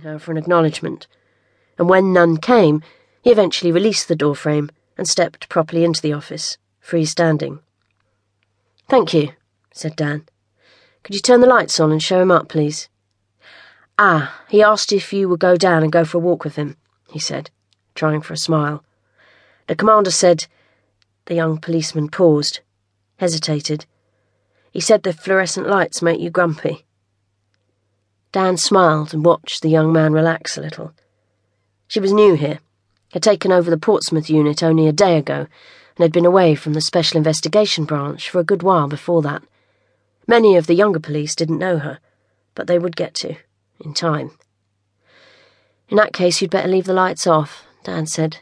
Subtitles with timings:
[0.00, 1.06] her for an acknowledgement,
[1.78, 2.82] and when none came,
[3.20, 7.60] he eventually released the doorframe and stepped properly into the office, freestanding.
[8.88, 9.32] Thank you,
[9.70, 10.24] said Dan.
[11.02, 12.88] Could you turn the lights on and show him up, please?
[13.98, 16.76] Ah, he asked if you would go down and go for a walk with him,
[17.10, 17.50] he said,
[17.94, 18.82] trying for a smile.
[19.66, 20.46] The commander said.
[21.26, 22.60] The young policeman paused,
[23.18, 23.84] hesitated.
[24.72, 26.84] He said the fluorescent lights make you grumpy.
[28.32, 30.94] Dan smiled and watched the young man relax a little.
[31.86, 32.60] She was new here,
[33.12, 35.46] had taken over the Portsmouth unit only a day ago,
[35.96, 39.42] and had been away from the Special Investigation Branch for a good while before that.
[40.26, 41.98] Many of the younger police didn't know her,
[42.54, 43.36] but they would get to,
[43.84, 44.30] in time.
[45.90, 48.38] In that case, you'd better leave the lights off, Dan said.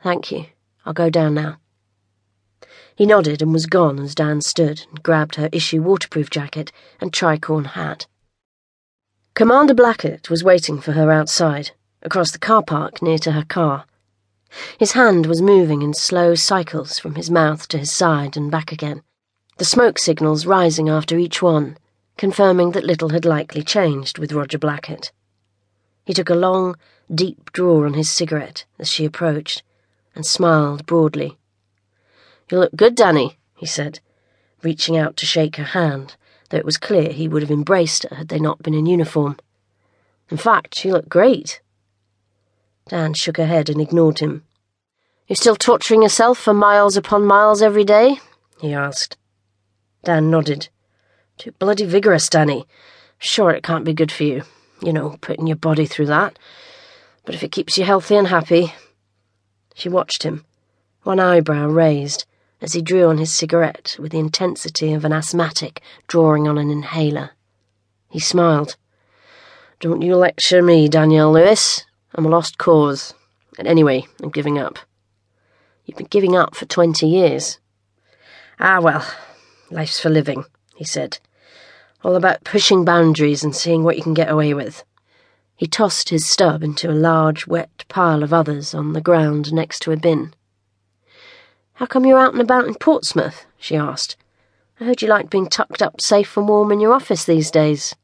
[0.00, 0.46] Thank you.
[0.86, 1.58] I'll go down now.
[2.94, 7.12] He nodded and was gone as Dan stood and grabbed her issue waterproof jacket and
[7.12, 8.06] tricorn hat.
[9.34, 11.70] Commander Blackett was waiting for her outside,
[12.02, 13.86] across the car park near to her car.
[14.78, 18.72] His hand was moving in slow cycles from his mouth to his side and back
[18.72, 19.02] again,
[19.56, 21.78] the smoke signals rising after each one,
[22.18, 25.12] confirming that little had likely changed with Roger Blackett.
[26.04, 26.76] He took a long,
[27.12, 29.62] deep draw on his cigarette as she approached,
[30.14, 31.38] and smiled broadly.
[32.50, 34.00] You look good, Danny, he said,
[34.62, 36.16] reaching out to shake her hand
[36.52, 39.38] though it was clear he would have embraced her had they not been in uniform.
[40.30, 41.62] In fact, she looked great.
[42.88, 44.44] Dan shook her head and ignored him.
[45.26, 48.20] You still torturing yourself for miles upon miles every day?
[48.60, 49.16] he asked.
[50.04, 50.68] Dan nodded.
[51.38, 52.66] Too bloody vigorous, Danny.
[53.18, 54.42] Sure, it can't be good for you,
[54.82, 56.38] you know, putting your body through that.
[57.24, 58.74] But if it keeps you healthy and happy.
[59.74, 60.44] She watched him,
[61.02, 62.26] one eyebrow raised,
[62.62, 66.70] as he drew on his cigarette with the intensity of an asthmatic drawing on an
[66.70, 67.32] inhaler.
[68.08, 68.76] He smiled.
[69.80, 71.84] Don't you lecture me, Danielle Lewis.
[72.14, 73.14] I'm a lost cause.
[73.58, 74.78] And anyway, I'm giving up.
[75.84, 77.58] You've been giving up for twenty years.
[78.60, 79.04] Ah, well,
[79.70, 80.44] life's for living,
[80.76, 81.18] he said.
[82.04, 84.84] All about pushing boundaries and seeing what you can get away with.
[85.56, 89.80] He tossed his stub into a large, wet pile of others on the ground next
[89.80, 90.32] to a bin.
[91.74, 93.46] How come you're out and about in Portsmouth?
[93.58, 94.16] she asked.
[94.78, 97.94] I heard you like being tucked up safe and warm in your office these days.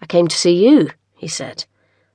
[0.00, 1.64] I came to see you, he said,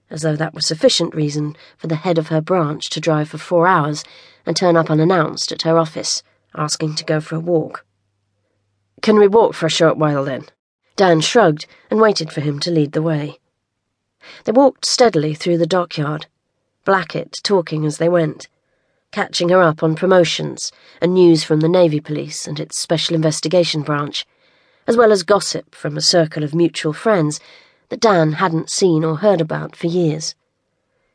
[0.09, 3.37] as though that was sufficient reason for the head of her branch to drive for
[3.37, 4.03] four hours
[4.45, 6.23] and turn up unannounced at her office,
[6.55, 7.85] asking to go for a walk.
[9.01, 10.45] Can we walk for a short while then?
[10.95, 13.39] Dan shrugged and waited for him to lead the way.
[14.45, 16.25] They walked steadily through the dockyard,
[16.83, 18.47] Blackett talking as they went
[19.17, 23.81] catching her up on promotions and news from the Navy Police and its Special Investigation
[23.81, 24.23] Branch,
[24.85, 27.39] as well as gossip from a circle of mutual friends
[27.89, 30.35] that Dan hadn't seen or heard about for years.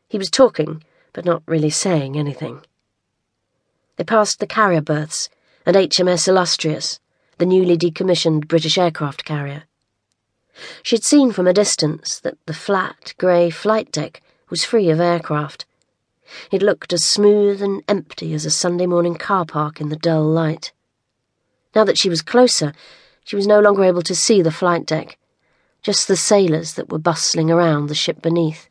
[0.09, 0.83] He was talking,
[1.13, 2.59] but not really saying anything.
[3.95, 5.29] They passed the carrier berths
[5.65, 6.99] and HMS Illustrious,
[7.37, 9.63] the newly decommissioned British aircraft carrier.
[10.81, 15.63] She'd seen from a distance that the flat, grey flight deck was free of aircraft
[16.51, 20.23] it looked as smooth and empty as a Sunday morning car park in the dull
[20.23, 20.71] light.
[21.75, 22.73] Now that she was closer,
[23.23, 25.17] she was no longer able to see the flight deck,
[25.81, 28.69] just the sailors that were bustling around the ship beneath.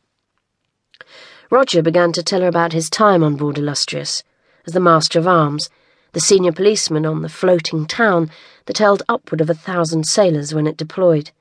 [1.49, 4.23] Roger began to tell her about his time on board Illustrious,
[4.65, 5.69] as the Master at Arms,
[6.13, 8.29] the senior policeman on the floating town
[8.65, 11.31] that held upward of a thousand sailors when it deployed.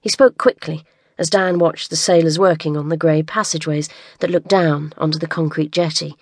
[0.00, 0.84] He spoke quickly,
[1.18, 3.88] as Dan watched the sailors working on the grey passageways
[4.20, 6.16] that looked down onto the concrete jetty,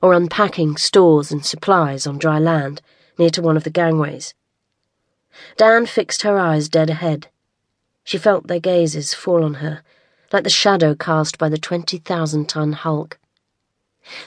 [0.00, 2.82] or unpacking stores and supplies on dry land
[3.18, 4.34] near to one of the gangways.
[5.56, 7.28] Dan fixed her eyes dead ahead.
[8.04, 9.82] She felt their gazes fall on her,
[10.32, 13.18] like the shadow cast by the 20,000 ton hulk.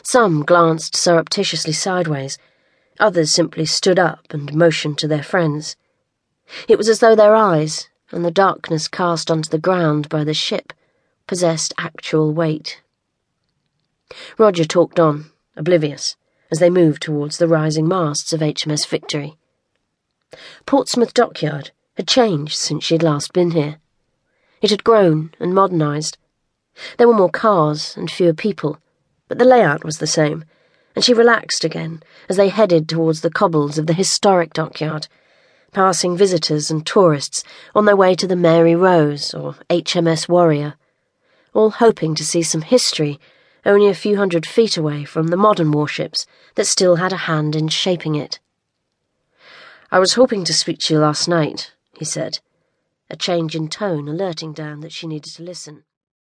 [0.02, 2.38] Some glanced surreptitiously sideways,
[3.00, 5.76] others simply stood up and motioned to their friends.
[6.70, 10.34] It was as though their eyes, and the darkness cast onto the ground by the
[10.34, 10.74] ship
[11.28, 12.82] possessed actual weight.
[14.38, 16.16] Roger talked on, oblivious,
[16.52, 19.38] as they moved towards the rising masts of HMS Victory.
[20.66, 23.80] Portsmouth Dockyard had changed since she had last been here.
[24.62, 26.18] It had grown and modernised.
[26.98, 28.80] There were more cars and fewer people,
[29.28, 30.46] but the layout was the same,
[30.96, 35.08] and she relaxed again as they headed towards the cobbles of the historic dockyard
[35.76, 37.44] passing visitors and tourists
[37.76, 40.76] on their way to the Mary Rose or HMS Warrior,
[41.54, 43.20] all hoping to see some history
[43.66, 46.26] only a few hundred feet away from the modern warships
[46.56, 48.40] that still had a hand in shaping it.
[49.92, 52.40] I was hoping to speak to you last night, he said,
[53.10, 55.84] a change in tone alerting Dan that she needed to listen.